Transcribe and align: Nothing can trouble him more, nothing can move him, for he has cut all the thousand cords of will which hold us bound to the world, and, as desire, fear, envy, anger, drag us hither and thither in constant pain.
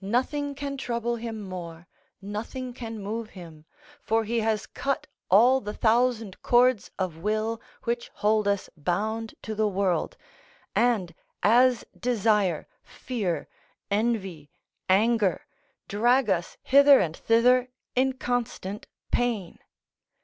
Nothing 0.00 0.54
can 0.54 0.76
trouble 0.76 1.16
him 1.16 1.40
more, 1.42 1.88
nothing 2.20 2.72
can 2.72 3.00
move 3.02 3.30
him, 3.30 3.64
for 4.00 4.22
he 4.22 4.38
has 4.38 4.64
cut 4.64 5.08
all 5.28 5.60
the 5.60 5.74
thousand 5.74 6.40
cords 6.40 6.92
of 7.00 7.16
will 7.16 7.60
which 7.82 8.08
hold 8.22 8.46
us 8.46 8.70
bound 8.76 9.34
to 9.42 9.56
the 9.56 9.66
world, 9.66 10.16
and, 10.76 11.12
as 11.42 11.84
desire, 11.98 12.68
fear, 12.84 13.48
envy, 13.90 14.52
anger, 14.88 15.44
drag 15.88 16.30
us 16.30 16.56
hither 16.62 17.00
and 17.00 17.16
thither 17.16 17.68
in 17.96 18.12
constant 18.12 18.86
pain. 19.10 19.58